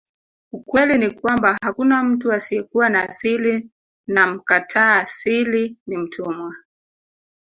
[0.51, 3.69] Ukweli ni kwamba hakuna mtu asiyekuwa na asili
[4.07, 6.55] na mkataa asili ni mtumwa